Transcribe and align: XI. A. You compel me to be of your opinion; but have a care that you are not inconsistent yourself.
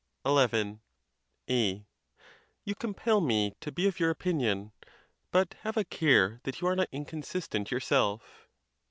XI. 0.27 0.79
A. 1.47 1.85
You 2.65 2.73
compel 2.73 3.21
me 3.21 3.53
to 3.59 3.71
be 3.71 3.85
of 3.87 3.99
your 3.99 4.09
opinion; 4.09 4.71
but 5.29 5.53
have 5.61 5.77
a 5.77 5.83
care 5.83 6.39
that 6.43 6.59
you 6.59 6.65
are 6.69 6.75
not 6.75 6.89
inconsistent 6.91 7.69
yourself. 7.69 8.47